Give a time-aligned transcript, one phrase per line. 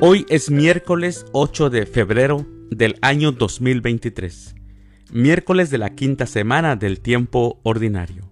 [0.00, 4.54] Hoy es miércoles 8 de febrero del año 2023,
[5.10, 8.30] miércoles de la quinta semana del tiempo ordinario.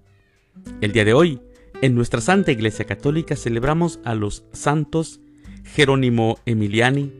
[0.80, 1.40] El día de hoy,
[1.82, 5.18] en nuestra Santa Iglesia Católica celebramos a los santos
[5.64, 7.12] Jerónimo Emiliani,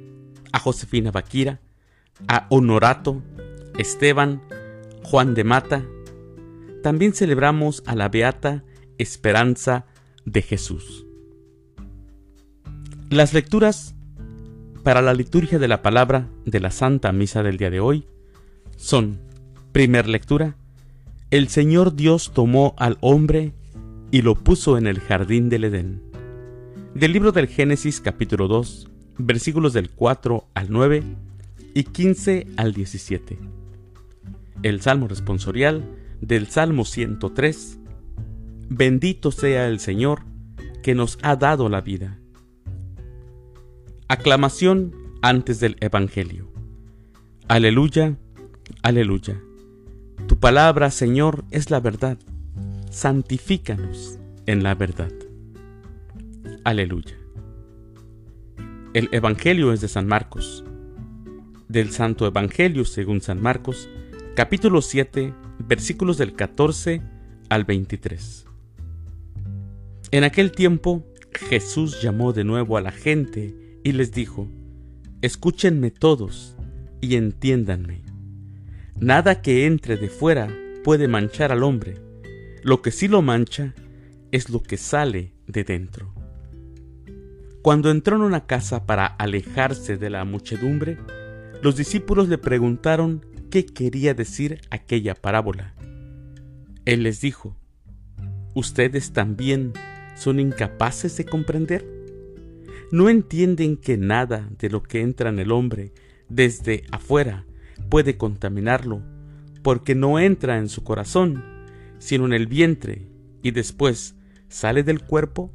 [0.53, 1.61] a Josefina Vaquira,
[2.29, 3.25] a Honorato,
[3.79, 4.43] Esteban,
[5.03, 5.85] Juan de Mata.
[6.85, 8.63] También celebramos a la Beata
[8.97, 9.87] Esperanza
[10.25, 11.05] de Jesús.
[13.11, 13.96] Las lecturas
[14.87, 18.07] para la liturgia de la palabra de la Santa Misa del día de hoy
[18.77, 19.19] son,
[19.73, 20.59] primer lectura,
[21.33, 23.53] el Señor Dios tomó al hombre
[24.13, 26.03] y lo puso en el jardín del Edén.
[26.95, 31.03] Del libro del Génesis capítulo 2, versículos del 4 al 9
[31.75, 33.41] y 15 al 17.
[34.63, 35.83] El Salmo responsorial
[36.21, 37.81] del Salmo 103.
[38.69, 40.23] Bendito sea el Señor
[40.85, 42.21] que nos ha dado la vida
[44.09, 46.49] Aclamación antes del Evangelio.
[47.49, 48.17] Aleluya,
[48.85, 49.43] aleluya.
[50.29, 52.17] Tu palabra, Señor, es la verdad.
[52.89, 55.11] Santifícanos en la verdad.
[56.63, 57.17] Aleluya.
[58.95, 60.63] El Evangelio es de San Marcos.
[61.67, 63.89] Del Santo Evangelio según San Marcos,
[64.37, 65.35] capítulo 7,
[65.67, 67.03] versículos del 14
[67.49, 68.47] al 23.
[70.13, 74.49] En aquel tiempo, Jesús llamó de nuevo a la gente y les dijo,
[75.23, 76.57] Escúchenme todos
[77.01, 78.03] y entiéndanme.
[78.99, 81.95] Nada que entre de fuera puede manchar al hombre,
[82.65, 83.75] lo que sí lo mancha
[84.33, 86.13] es lo que sale de dentro.
[87.63, 90.99] Cuando entró en una casa para alejarse de la muchedumbre,
[91.63, 95.77] los discípulos le preguntaron qué quería decir aquella parábola.
[96.87, 97.57] Él les dijo,
[98.53, 99.75] ¿Ustedes también
[100.17, 101.96] son incapaces de comprender?
[102.91, 105.93] No entienden que nada de lo que entra en el hombre
[106.29, 107.45] desde afuera
[107.89, 109.03] puede contaminarlo,
[109.63, 111.45] porque no entra en su corazón,
[111.99, 113.09] sino en el vientre,
[113.43, 114.15] y después
[114.49, 115.53] sale del cuerpo?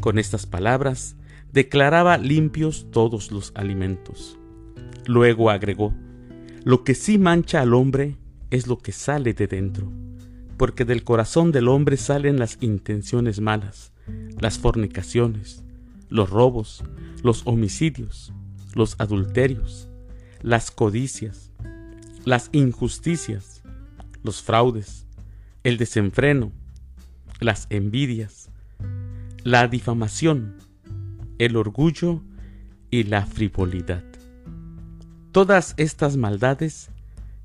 [0.00, 1.16] Con estas palabras
[1.52, 4.38] declaraba limpios todos los alimentos.
[5.06, 5.94] Luego agregó,
[6.64, 8.16] lo que sí mancha al hombre
[8.50, 9.90] es lo que sale de dentro,
[10.56, 13.92] porque del corazón del hombre salen las intenciones malas,
[14.40, 15.64] las fornicaciones,
[16.08, 16.84] los robos,
[17.22, 18.32] los homicidios,
[18.74, 19.88] los adulterios,
[20.42, 21.50] las codicias,
[22.24, 23.62] las injusticias,
[24.22, 25.06] los fraudes,
[25.64, 26.52] el desenfreno,
[27.40, 28.50] las envidias,
[29.44, 30.56] la difamación,
[31.38, 32.22] el orgullo
[32.90, 34.04] y la frivolidad.
[35.32, 36.90] Todas estas maldades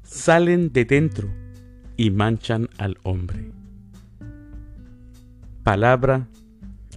[0.03, 1.29] salen de dentro
[1.97, 3.52] y manchan al hombre.
[5.63, 6.28] Palabra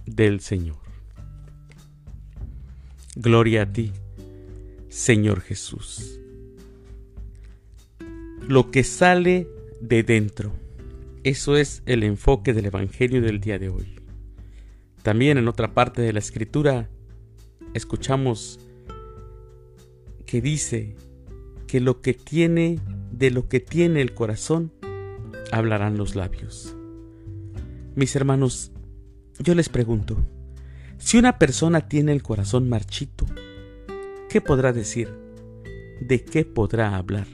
[0.07, 0.77] del Señor.
[3.15, 3.91] Gloria a ti,
[4.89, 6.19] Señor Jesús.
[8.47, 9.47] Lo que sale
[9.81, 10.53] de dentro,
[11.23, 13.95] eso es el enfoque del Evangelio del día de hoy.
[15.03, 16.89] También en otra parte de la Escritura
[17.73, 18.59] escuchamos
[20.25, 20.95] que dice
[21.67, 22.79] que lo que tiene,
[23.11, 24.71] de lo que tiene el corazón,
[25.51, 26.75] hablarán los labios.
[27.95, 28.71] Mis hermanos,
[29.39, 30.17] yo les pregunto,
[30.97, 33.25] si una persona tiene el corazón marchito,
[34.29, 35.09] ¿qué podrá decir?
[36.01, 37.27] ¿De qué podrá hablar?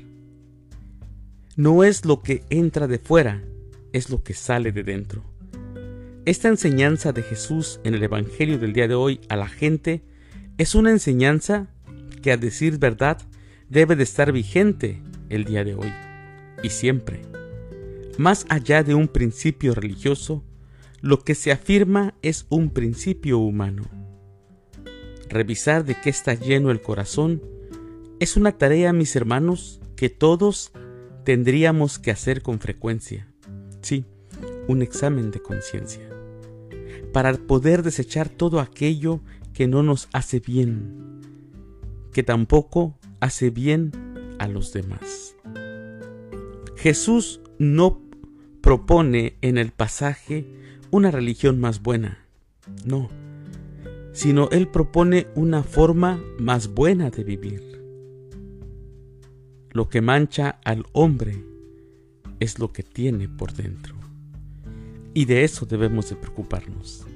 [1.55, 3.43] No es lo que entra de fuera,
[3.93, 5.23] es lo que sale de dentro.
[6.25, 10.03] Esta enseñanza de Jesús en el Evangelio del día de hoy a la gente
[10.57, 11.67] es una enseñanza
[12.21, 13.17] que a decir verdad
[13.69, 15.91] debe de estar vigente el día de hoy
[16.63, 17.21] y siempre.
[18.17, 20.43] Más allá de un principio religioso,
[21.03, 23.83] lo que se afirma es un principio humano.
[25.27, 27.43] Revisar de qué está lleno el corazón
[28.21, 30.71] es una tarea, mis hermanos, que todos
[31.25, 33.27] tendríamos que hacer con frecuencia.
[33.81, 34.05] Sí,
[34.69, 36.07] un examen de conciencia.
[37.11, 39.19] Para poder desechar todo aquello
[39.53, 41.19] que no nos hace bien,
[42.13, 43.91] que tampoco hace bien
[44.39, 45.35] a los demás.
[46.77, 48.01] Jesús no
[48.61, 52.19] propone en el pasaje una religión más buena,
[52.85, 53.09] no,
[54.11, 57.81] sino Él propone una forma más buena de vivir.
[59.71, 61.43] Lo que mancha al hombre
[62.39, 63.95] es lo que tiene por dentro.
[65.15, 67.07] Y de eso debemos de preocuparnos,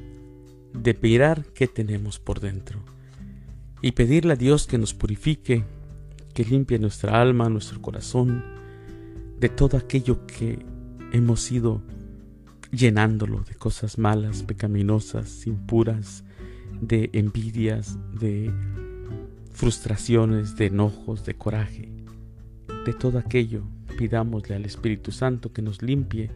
[0.73, 2.79] de mirar qué tenemos por dentro
[3.83, 5.63] y pedirle a Dios que nos purifique,
[6.33, 8.43] que limpie nuestra alma, nuestro corazón,
[9.39, 10.65] de todo aquello que
[11.11, 11.83] hemos sido
[12.71, 16.23] llenándolo de cosas malas, pecaminosas, impuras,
[16.81, 18.51] de envidias, de
[19.51, 21.91] frustraciones, de enojos, de coraje.
[22.85, 23.63] De todo aquello,
[23.97, 26.29] pidámosle al Espíritu Santo que nos limpie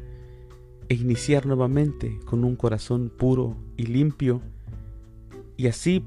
[0.90, 4.42] e iniciar nuevamente con un corazón puro y limpio
[5.56, 6.04] y así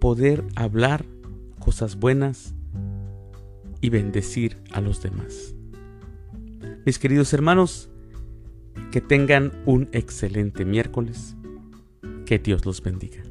[0.00, 1.04] poder hablar
[1.58, 2.54] cosas buenas
[3.80, 5.54] y bendecir a los demás.
[6.84, 7.88] Mis queridos hermanos,
[8.94, 11.34] que tengan un excelente miércoles.
[12.26, 13.24] Que Dios los bendiga.